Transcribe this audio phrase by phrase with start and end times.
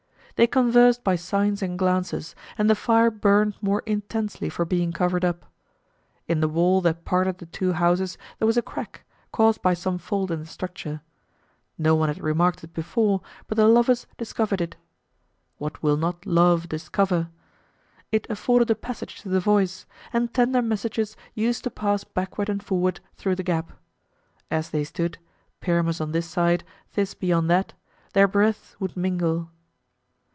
[0.37, 5.23] They conversed by signs and glances, and the fire burned more intensely for being covered
[5.23, 5.45] up.
[6.27, 9.99] In the wall that parted the two houses there was a crack, caused by some
[9.99, 11.01] fault in the structure.
[11.77, 14.77] No one had remarked it before, but the lovers discovered it.
[15.59, 17.29] What will not love discover!
[18.11, 22.63] It afforded a passage to the voice; and tender messages used to pass backward and
[22.63, 23.73] forward through the gap.
[24.49, 25.19] As they stood,
[25.59, 27.73] Pyramus on this side, Thisbe on that,
[28.13, 29.51] their breaths would mingle.